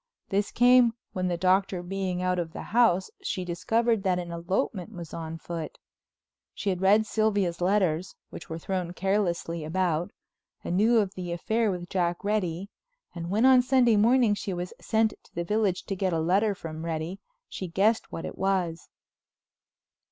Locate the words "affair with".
11.31-11.87